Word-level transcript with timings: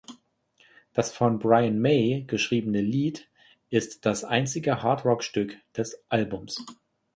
Das 0.93 1.11
von 1.13 1.37
Brian 1.37 1.77
May 1.77 2.23
geschriebene 2.25 2.81
Lied 2.81 3.29
ist 3.69 4.03
das 4.07 4.23
einzige 4.23 4.81
Hard-Rock-Stück 4.81 5.59
des 5.77 6.03
Albums. 6.09 6.65